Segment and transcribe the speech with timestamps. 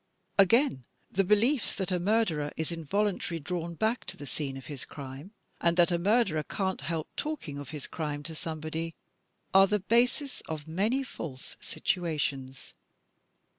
[0.39, 4.83] Again the beliefs that "a murderer is involimtarily drawn back to the scene of his
[4.83, 8.95] crime," and that "a murderer can't help talking of his crime to somebody,"
[9.53, 12.73] are the basis of many false situations.